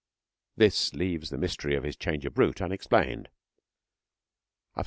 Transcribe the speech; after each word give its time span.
This 0.57 0.95
leaves 0.95 1.29
the 1.29 1.37
mystery 1.37 1.75
of 1.75 1.83
his 1.83 1.95
change 1.95 2.25
of 2.25 2.39
route 2.39 2.59
unexplained. 2.59 3.29